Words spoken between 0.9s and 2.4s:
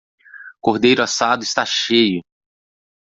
assado está cheio